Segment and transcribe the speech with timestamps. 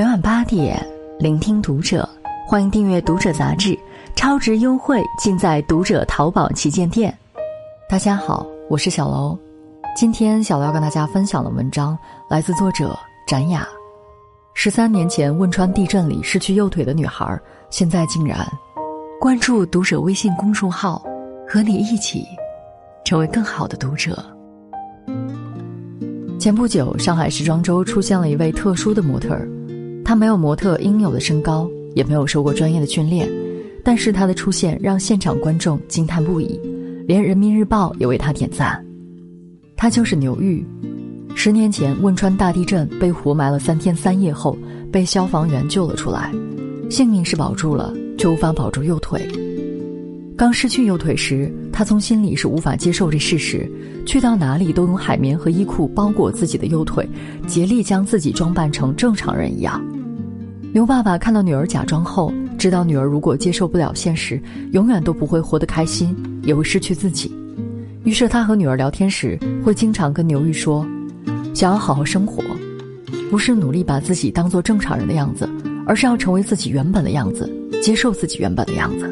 [0.00, 0.82] 每晚八点，
[1.18, 2.08] 聆听读者，
[2.46, 3.78] 欢迎订阅《读者》杂志，
[4.16, 7.14] 超值优惠尽在《读者》淘宝旗舰店。
[7.86, 9.38] 大家好，我是小楼，
[9.94, 11.98] 今天小楼要跟大家分享的文章
[12.30, 13.68] 来自作者展雅。
[14.54, 17.38] 十三年前汶川地震里失去右腿的女孩，
[17.68, 18.38] 现在竟然
[19.20, 21.04] 关注《读者》微信公众号，
[21.46, 22.24] 和你一起
[23.04, 24.24] 成为更好的读者。
[26.38, 29.46] 前不久，上海时装周出现了一位特殊的模特儿。
[30.10, 33.30] 他没有模特应有的身高，也没有受过专业的训练，
[33.84, 36.58] 但是他的出现让现场观众惊叹不已，
[37.06, 38.84] 连人民日报也为他点赞。
[39.76, 40.66] 他就是牛玉。
[41.36, 44.58] 十年前汶川大地震被活埋了三天三夜后，
[44.90, 46.32] 被消防员救了出来，
[46.90, 49.24] 性命是保住了，却无法保住右腿。
[50.36, 53.70] 刚失去右腿时，他从心里是无法接受这事实，
[54.04, 57.08] 去到哪里都用海绵和衣裤包裹自己的右腿，
[57.46, 59.80] 竭力将自己装扮成正常人一样。
[60.72, 67.34] 牛爸爸看到女儿假装后，知道女儿如果接受不了现实，永远都不会活得开心，也会失去自己。
[68.04, 70.86] 于是他和女儿聊天时，会经常跟牛玉说
[71.52, 72.40] ：“想要好好生活，
[73.32, 75.48] 不是努力把自己当做正常人的样子，
[75.86, 77.50] 而是要成为自己原本的样子，
[77.82, 79.10] 接受自己原本的样子。”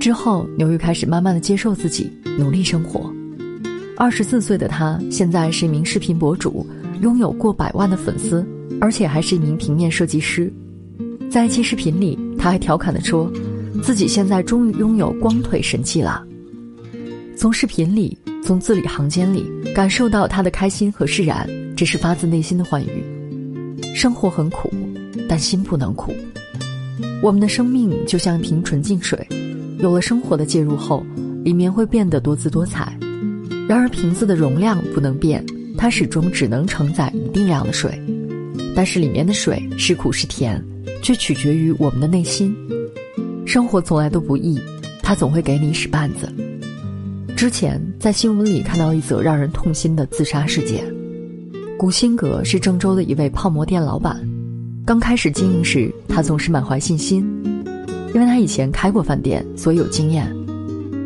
[0.00, 3.08] 之后，牛玉开始慢慢的接受自己，努力生活。
[3.96, 6.66] 二十四岁的他，现在是一名视频博主，
[7.00, 8.44] 拥有过百万的粉丝。
[8.80, 10.52] 而且还是一名平面设计师，
[11.30, 13.30] 在一期视频里，他还调侃地说
[13.82, 16.24] ：“自己现在终于拥有光腿神器了。”
[17.36, 23.04] 从视频里，从字里行间里，感受到他的开心和释然，这是发自内心的欢愉。
[23.94, 24.70] 生活很苦，
[25.28, 26.12] 但心不能苦。
[27.20, 29.26] 我们的生命就像一瓶纯净水，
[29.78, 31.04] 有了生活的介入后，
[31.44, 32.96] 里面会变得多姿多彩。
[33.68, 35.44] 然而瓶子的容量不能变，
[35.76, 38.00] 它始终只能承载一定量的水。
[38.78, 40.64] 但是里面的水是苦是甜，
[41.02, 42.54] 却取决于我们的内心。
[43.44, 44.56] 生活从来都不易，
[45.02, 46.32] 它总会给你使绊子。
[47.36, 50.84] 之前在新闻里看到一则让人痛心的自杀事件。
[51.76, 54.16] 古新阁是郑州的一位泡馍店老板，
[54.86, 57.28] 刚开始经营时，他总是满怀信心，
[58.14, 60.32] 因为他以前开过饭店，所以有经验。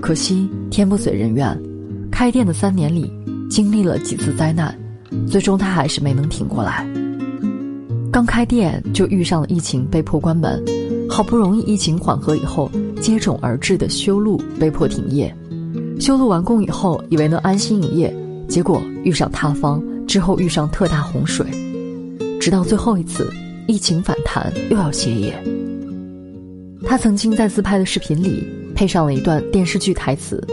[0.00, 1.54] 可惜天不遂人愿，
[2.10, 3.12] 开店的三年里，
[3.50, 4.74] 经历了几次灾难，
[5.28, 6.87] 最终他还是没能挺过来。
[8.18, 10.60] 刚开店就遇上了疫情，被迫关门。
[11.08, 12.68] 好不容易疫情缓和以后，
[13.00, 15.32] 接踵而至的修路被迫停业。
[16.00, 18.12] 修路完工以后，以为能安心营业，
[18.48, 21.46] 结果遇上塌方，之后遇上特大洪水。
[22.40, 23.32] 直到最后一次
[23.68, 25.32] 疫情反弹，又要歇业。
[26.88, 30.44] 他曾经在自拍的视频里配上了一段电视剧台词：“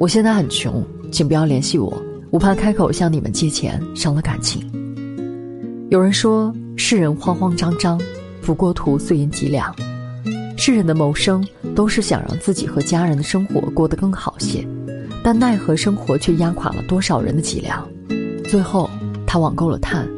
[0.00, 1.96] 我现在很穷，请不要联系我，
[2.32, 4.60] 我怕开口向你们借钱伤了感情。”
[5.88, 6.52] 有人说。
[6.76, 8.00] 世人慌慌张张，
[8.40, 9.74] 不过图碎银几两。
[10.56, 11.44] 世人的谋生
[11.74, 14.66] 都是想让自己和家人的生活过得更好些，
[15.22, 17.86] 但奈何生活却压垮了多少人的脊梁。
[18.44, 18.88] 最后，
[19.26, 20.08] 他网购了炭，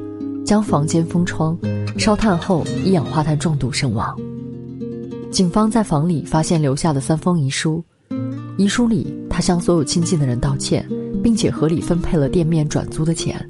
[0.44, 1.56] 将房间封窗，
[1.98, 4.16] 烧炭后一氧化碳中毒身亡。
[5.31, 7.82] 警方在房里发现留下的三封遗书，
[8.56, 10.86] 遗书里他向所有亲近的人道歉，
[11.22, 13.48] 并且合理分配了店面转租的钱，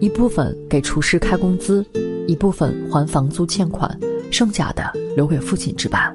[0.00, 1.84] 一部分给厨师开工资。
[2.26, 3.98] 一部分还房租欠款，
[4.30, 6.14] 剩下的留给父亲置办，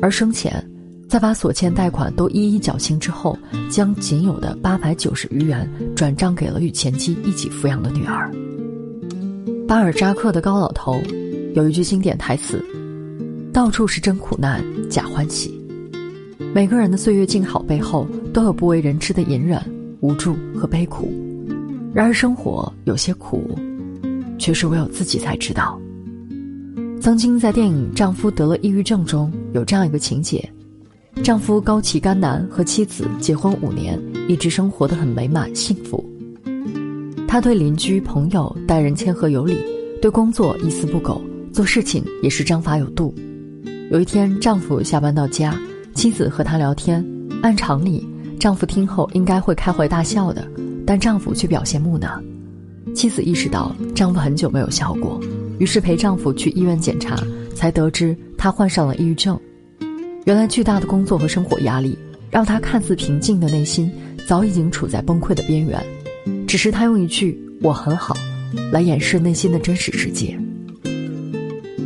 [0.00, 0.64] 而生前，
[1.08, 3.38] 在把所欠贷款都一一缴清之后，
[3.70, 8.30] 将仅有的八百九十余元转账给了与前妻一起抚养的女儿。
[9.66, 11.00] 巴尔扎克的高老头
[11.54, 12.64] 有一句经典台词
[13.52, 15.60] ：“到处是真苦难，假欢喜。”
[16.54, 19.60] 每个人的岁月静好背后，都有不为人知的隐忍、
[20.00, 21.12] 无助和悲苦。
[21.92, 23.58] 然而生活有些苦。
[24.46, 25.76] 却是唯有自己才知道。
[27.00, 30.48] 曾经在电影《丈夫得了抑郁症》中有这样一个情节：
[31.24, 36.04] 丈夫高崎甘南和妻子结婚五年，一直生活的很美满幸福。
[37.26, 39.58] 他对邻居朋友待人谦和有礼，
[40.00, 41.20] 对工作一丝不苟，
[41.52, 43.12] 做事情也是章法有度。
[43.90, 45.58] 有一天，丈夫下班到家，
[45.92, 47.04] 妻子和他聊天，
[47.42, 50.48] 按常理，丈夫听后应该会开怀大笑的，
[50.86, 52.22] 但丈夫却表现木讷。
[52.96, 55.20] 妻子意识到丈夫很久没有笑过，
[55.58, 57.22] 于是陪丈夫去医院检查，
[57.54, 59.38] 才得知他患上了抑郁症。
[60.24, 61.96] 原来巨大的工作和生活压力，
[62.30, 63.92] 让他看似平静的内心
[64.26, 65.78] 早已经处在崩溃的边缘。
[66.48, 68.16] 只是他用一句“我很好”
[68.72, 70.34] 来掩饰内心的真实世界。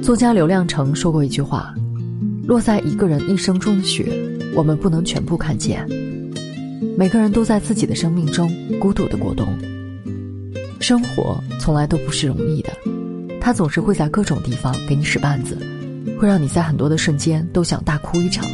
[0.00, 1.74] 作家刘亮程说过一句话
[2.46, 4.06] ：“落在一个人一生中的雪，
[4.54, 5.84] 我们不能全部看见。
[6.96, 8.48] 每个人都在自己的生命中
[8.78, 9.46] 孤独的过冬。”
[10.90, 12.72] 生活从来都不是容易的，
[13.40, 15.56] 他总是会在各种地方给你使绊子，
[16.18, 18.44] 会让你在很多的瞬间都想大哭一场。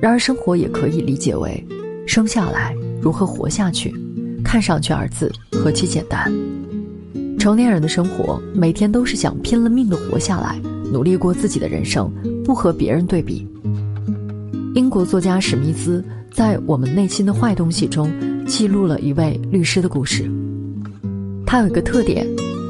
[0.00, 1.64] 然而，生活也可以理解为：
[2.08, 3.94] 生下来如何活下去。
[4.44, 6.28] 看上去二字何其简单。
[7.38, 10.60] 成年人的生活，每天都是想拼了命的活下来，
[10.92, 12.12] 努力过自己的人生，
[12.44, 13.46] 不和别人对比。
[14.74, 18.10] 英国作家史密斯在《我们内心的坏东西》中
[18.44, 20.28] 记录了一位律师的故事。
[21.50, 22.26] 他有一个特点，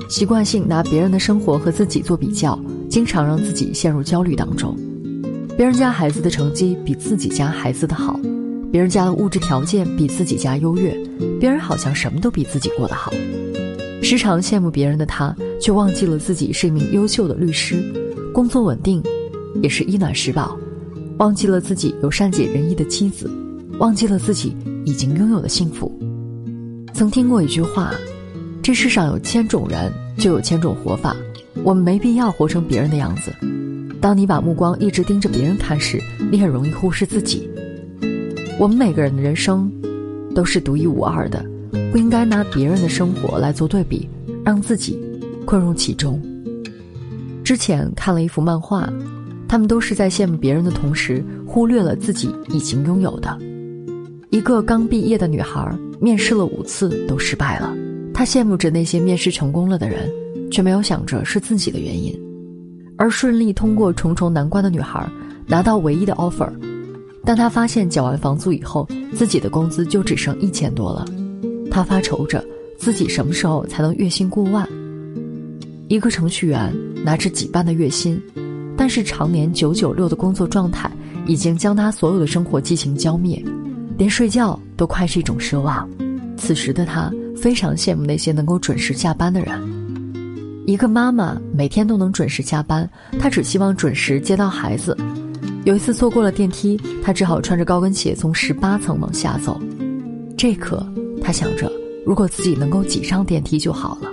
[0.09, 2.57] 习惯性拿别人的生活和自己做比较，
[2.89, 4.73] 经常让自己陷入焦虑当中。
[5.57, 8.21] 别人家孩子的成绩比自己家孩子的好，
[8.71, 10.97] 别人家的物质条件比自己家优越，
[11.41, 13.13] 别人好像什么都比自己过得好。
[14.01, 17.83] 时常羡慕别人的他，却忘记了自己是一名优秀的律师，
[18.33, 19.03] 工作稳定，
[19.61, 20.57] 也是衣暖食饱。
[21.19, 23.29] 忘记了自己有善解人意的妻子，
[23.81, 25.93] 忘记了自己已经拥有的幸福。
[26.95, 27.93] 曾听过一句话
[28.69, 31.17] ：“这世上有千种人，就有千种活法。
[31.65, 33.35] 我们没必要活成别人的样子。
[33.99, 35.99] 当你把目光一直盯着别人看时，
[36.31, 37.49] 你很容易忽视自己。
[38.59, 39.73] 我们每个人的人生
[40.35, 41.43] 都是独一无二的，
[41.91, 44.06] 不应该拿别人的生活来做对比，
[44.44, 45.00] 让自己
[45.47, 46.21] 困入其中。”
[47.43, 48.87] 之前看了一幅漫画。
[49.49, 53.35] 他们都是在羡慕别人的同时，忽略了自己已经拥有的。
[54.29, 57.75] 一个刚毕业的女孩，面试了五次都失败了，
[58.19, 60.11] 他羡慕着那些面试成功了的人，
[60.50, 62.12] 却没有想着是自己的原因。
[62.97, 65.09] 而顺利通过重重难关的女孩，
[65.47, 66.50] 拿到唯一的 offer，
[67.25, 71.06] 但她发现缴完房租以后，自己的工资就只剩一千多了。
[71.70, 72.44] 她发愁着
[72.76, 74.69] 自己什么时候才能月薪过万。
[75.87, 76.75] 一个程序员
[77.05, 78.21] 拿着几万的月薪。
[78.76, 80.91] 但是常年九九六的工作状态
[81.25, 83.41] 已经将他所有的生活激情浇灭，
[83.97, 85.88] 连睡觉都快是一种奢望。
[86.37, 89.58] 此时的他非常羡慕那些能够准时下班的人。
[90.67, 92.88] 一个妈妈每天都能准时下班，
[93.19, 94.96] 她只希望准时接到孩子。
[95.64, 99.61] 有一次错过了电梯，她只好穿着高跟鞋从十八层往下走。
[100.37, 100.87] 这刻，
[101.23, 101.70] 她想着，
[102.05, 104.11] 如果自己能够挤上电梯就好了。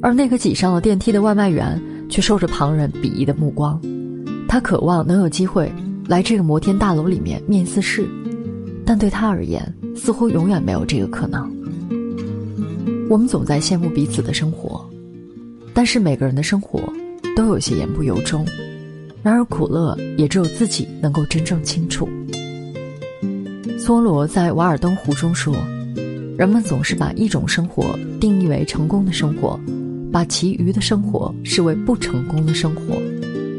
[0.00, 1.80] 而那个挤上了电梯的外卖员。
[2.10, 3.78] 却受着旁人鄙夷的目光，
[4.48, 5.70] 他渴望能有机会
[6.06, 8.08] 来这个摩天大楼里面面一次试，
[8.82, 9.62] 但对他而言，
[9.94, 11.57] 似乎永远没有这个可能。
[13.08, 14.84] 我们总在羡慕彼此的生活，
[15.72, 16.80] 但是每个人的生活
[17.34, 18.44] 都有些言不由衷，
[19.22, 22.06] 然而苦乐也只有自己能够真正清楚。
[23.78, 25.56] 梭罗在《瓦尔登湖》中说
[26.36, 29.58] ：“人们总是把一种生活定义为成功的生活。”
[30.12, 32.94] 把其余的生活视为不成功的生活，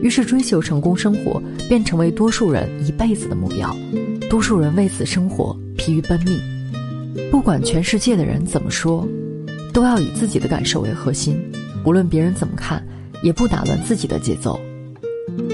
[0.02, 3.76] 于是追求成功生活便成为多数人一辈子的目标。
[4.32, 6.40] 多数人为此生活疲于奔命，
[7.30, 9.08] 不管全世界的人怎么说，
[9.74, 11.40] 都要以自己的感受为核心，
[11.86, 12.84] 无论别人怎么看，
[13.22, 14.60] 也不打乱自己的节奏。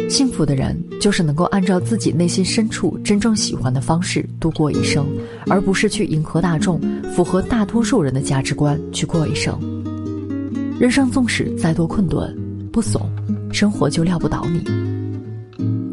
[0.09, 5.05] 幸福的人就是能够按照自己内心深处真正喜欢的方式度过一生，
[5.47, 6.79] 而不是去迎合大众、
[7.15, 9.59] 符合大多数人的价值观去过一生。
[10.79, 12.35] 人生纵使再多困顿，
[12.71, 13.09] 不怂，
[13.51, 14.63] 生活就撂不倒你。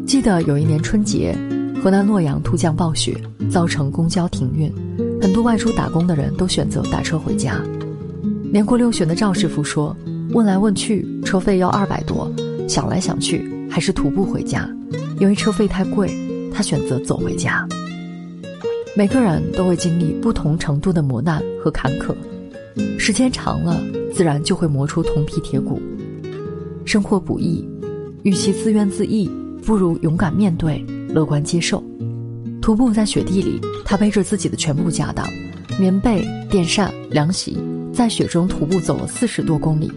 [0.05, 1.35] 记得有一年春节，
[1.83, 3.17] 河南洛阳突降暴雪，
[3.49, 4.71] 造成公交停运，
[5.21, 7.59] 很多外出打工的人都选择打车回家。
[8.53, 9.97] 年过六旬的赵师傅说
[10.29, 12.31] ：“问来问去，车费要二百多，
[12.69, 14.69] 想来想去，还是徒步回家，
[15.19, 16.15] 因为车费太贵，
[16.53, 17.67] 他选择走回家。”
[18.95, 22.13] 每个人都会经历不同程度的磨难和坎坷。
[22.99, 23.81] 时间长了，
[24.13, 25.81] 自然就会磨出铜皮铁骨。
[26.85, 27.67] 生活不易，
[28.21, 29.27] 与其自怨自艾，
[29.65, 31.83] 不如勇敢面对，乐观接受。
[32.61, 35.27] 徒步在雪地里，他背着自己的全部家当，
[35.79, 37.57] 棉被、电扇、凉席，
[37.93, 39.91] 在雪中徒步走了四十多公里。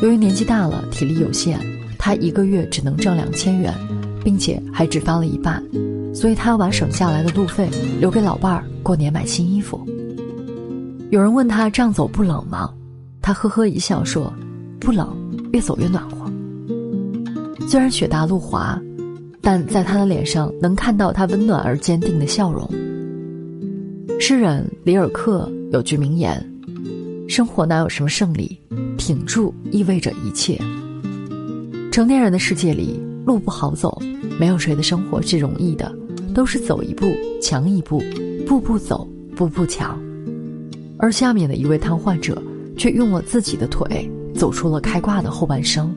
[0.00, 1.58] 由于年纪大了，体力有限，
[1.98, 3.72] 他一个月只能挣两千元，
[4.24, 5.62] 并且还只发了一半，
[6.12, 7.68] 所以他要把省下来的路费
[8.00, 9.80] 留给老伴儿过年买新衣服。
[11.10, 12.70] 有人问他这样走不冷吗？
[13.22, 14.32] 他呵呵一笑说
[14.80, 15.14] ：“不冷，
[15.52, 16.28] 越走越暖和。”
[17.68, 18.80] 虽然雪大路滑，
[19.40, 22.68] 但在他的脸上能看到他温暖而坚定的笑容。
[24.18, 26.44] 诗人里尔克有句名言
[27.30, 28.58] ：“生活哪有什么胜利，
[28.98, 30.60] 挺住意味着一切。”
[31.92, 34.02] 成年人的世界里，路不好走，
[34.36, 35.94] 没有谁的生活是容易的，
[36.34, 38.02] 都是走一步强一步，
[38.48, 39.96] 步步走，步步强。
[40.98, 42.42] 而下面的一位瘫痪者，
[42.76, 45.94] 却用了自己的腿走出了开挂的后半生。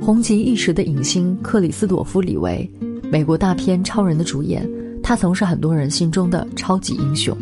[0.00, 2.68] 红极一时的影星克里斯朵夫·李维，
[3.08, 4.68] 美国大片《超人》的主演，
[5.00, 7.38] 他曾是很多人心中的超级英雄。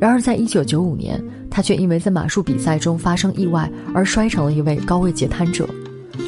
[0.00, 1.22] 然而，在一九九五年，
[1.54, 5.68] 他却因为在马术比赛中发生意外而摔成了一位高位截瘫者。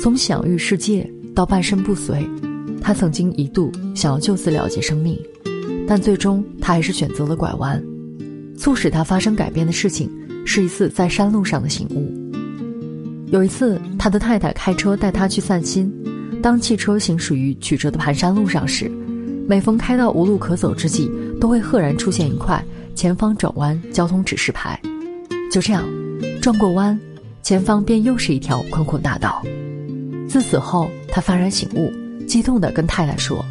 [0.00, 1.04] 从享誉世界
[1.34, 2.24] 到半身不遂，
[2.80, 5.20] 他曾经一度想要就此了结生命，
[5.84, 7.82] 但最终他还是选择了拐弯。
[8.56, 10.08] 促使他发生改变的事情，
[10.44, 12.08] 是一次在山路上的醒悟。
[13.32, 15.92] 有一次，他的太太开车带他去散心，
[16.40, 18.88] 当汽车行驶于曲折的盘山路上时，
[19.48, 22.64] 每逢开到无路可走之际，都会赫然出现一块
[22.94, 24.80] 前方转弯交通指示牌。
[25.50, 25.84] 就这样，
[26.42, 26.98] 转过弯，
[27.42, 29.42] 前方便又是一条宽阔大道。
[30.28, 31.92] 自此后，他幡然醒悟，
[32.26, 33.44] 激动地跟太太说：“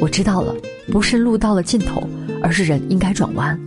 [0.00, 0.54] 我知道了，
[0.92, 2.02] 不是路到了尽头，
[2.42, 3.58] 而是人应该转弯。”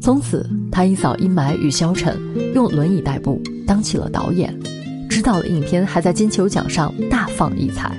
[0.00, 2.16] 从此，他一扫阴霾与消沉，
[2.54, 4.56] 用轮椅代步，当起了导演，
[5.10, 7.92] 执导的影片还在金球奖上大放异彩。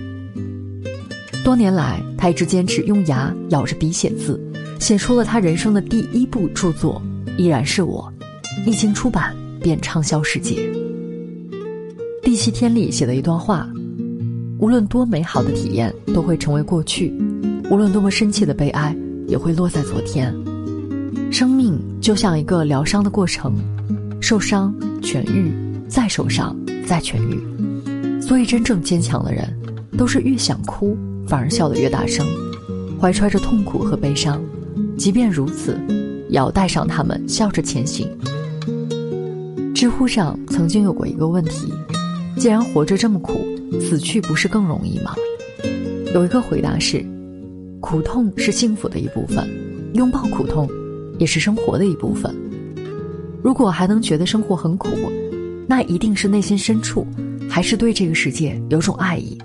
[1.44, 4.42] 多年来，他一直坚持用牙咬着笔写字，
[4.80, 7.02] 写出了他人生的第一部著作
[7.38, 8.12] 《依然是我》，
[8.66, 10.56] 一经出版便畅销世界。
[12.22, 13.68] 第七天里写的一段话：
[14.60, 17.14] 无论多美好的体验都会成为过去，
[17.70, 18.96] 无论多么深切的悲哀
[19.28, 20.34] 也会落在昨天。
[21.32, 23.54] 生命就像一个疗伤的过程，
[24.22, 25.52] 受伤、痊愈，
[25.88, 28.22] 再受伤，再痊愈。
[28.22, 29.48] 所以，真正坚强的人，
[29.98, 30.98] 都是越想哭
[31.28, 32.26] 反而笑得越大声，
[33.00, 34.42] 怀揣着痛苦和悲伤，
[34.98, 35.80] 即便如此，
[36.30, 38.08] 也要带上他们，笑着前行。
[39.78, 41.72] 知乎上曾经有过一个问题。
[42.36, 43.46] 既然活着这么苦，
[43.80, 45.14] 死去不是更容易吗？
[46.16, 47.06] 有一个回答是：
[47.80, 49.48] 苦痛是幸福的一部分，
[49.94, 50.68] 拥抱苦痛
[51.20, 52.36] 也是生活的一部分。
[53.44, 54.90] 如果还能觉得生活很苦，
[55.68, 57.06] 那一定是内心深处
[57.48, 59.38] 还是对这个世界有种爱意。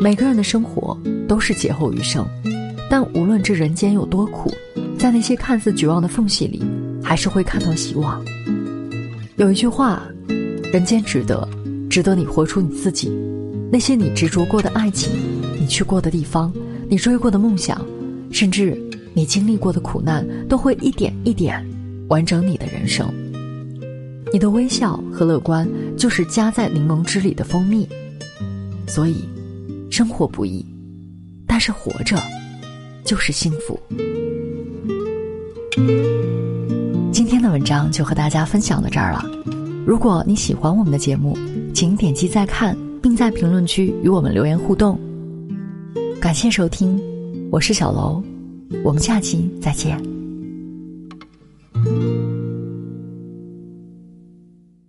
[0.00, 2.26] 每个人的生活都是劫后余生，
[2.88, 4.50] 但无论这人间有多苦，
[4.98, 6.62] 在那些看似绝望的缝隙里，
[7.04, 8.24] 还是会看到希望。
[9.42, 10.00] 有一句话：
[10.72, 11.48] 人间值得。
[11.90, 13.10] 值得你活出你自己，
[13.72, 15.12] 那些你执着过的爱情，
[15.58, 16.52] 你去过的地方，
[16.88, 17.84] 你追过的梦想，
[18.30, 18.80] 甚至
[19.12, 21.60] 你经历过的苦难，都会一点一点
[22.08, 23.12] 完整你的人生。
[24.32, 27.86] 你的微笑和乐观，就是加在柠檬汁里的蜂蜜。
[28.86, 29.28] 所以，
[29.90, 30.64] 生活不易，
[31.48, 32.16] 但是活着
[33.04, 33.76] 就是幸福。
[37.42, 39.24] 的文章就和大家分享到这儿了。
[39.84, 41.36] 如果你喜欢我们的节目，
[41.74, 44.98] 请点击再看，并在评论区与我们留言互动。
[46.20, 47.00] 感谢收听，
[47.50, 48.22] 我是小楼，
[48.84, 50.11] 我们下期再见。